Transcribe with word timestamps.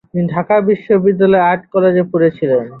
তিনি 0.09 0.25
ঢাকা 0.33 0.55
বিশ্ববিদ্যালয়ের 0.69 1.47
আর্ট 1.49 1.63
কলেজে 1.73 2.03
পড়েছিলেন। 2.11 2.63